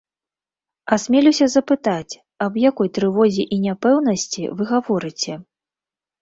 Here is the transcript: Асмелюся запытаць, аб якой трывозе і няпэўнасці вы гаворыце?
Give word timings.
Асмелюся 0.95 1.45
запытаць, 1.55 2.13
аб 2.45 2.57
якой 2.69 2.89
трывозе 2.99 3.43
і 3.57 3.61
няпэўнасці 3.67 4.43
вы 4.55 4.63
гаворыце? 4.73 5.33